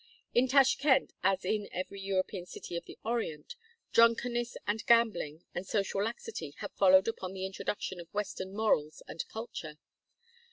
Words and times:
In 0.33 0.47
Tashkend, 0.47 1.11
as 1.21 1.45
in 1.45 1.69
every 1.71 2.01
European 2.01 2.47
city 2.47 2.75
of 2.75 2.85
the 2.85 2.97
Orient, 3.05 3.55
drunkenness, 3.93 4.57
and 4.65 4.83
gambling, 4.87 5.43
and 5.53 5.63
social 5.63 6.01
laxity 6.03 6.55
have 6.57 6.71
followed 6.73 7.07
upon 7.07 7.33
the 7.33 7.45
introduction 7.45 7.99
of 7.99 8.11
Western 8.11 8.51
morals 8.51 9.03
and 9.07 9.23
culture. 9.27 9.77